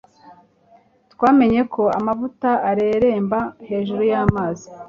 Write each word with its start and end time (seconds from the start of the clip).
Twamenye 1.13 1.61
ko 1.73 1.83
amavuta 1.97 2.49
areremba 2.69 3.39
hejuru 3.69 4.01
yamazi 4.11 4.67